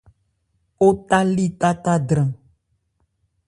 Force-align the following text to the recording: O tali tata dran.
O 0.87 0.87
tali 1.09 1.47
tata 1.61 1.93
dran. 2.07 2.29